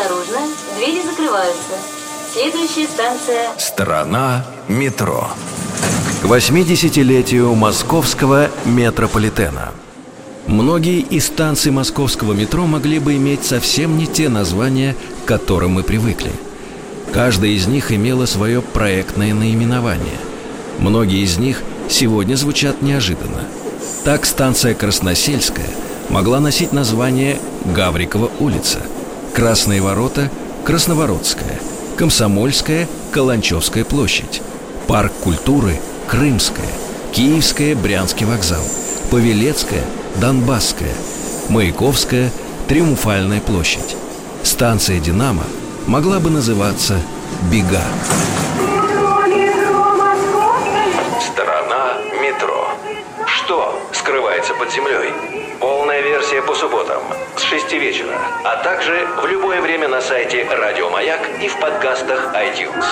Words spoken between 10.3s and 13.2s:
Многие из станций московского метро могли бы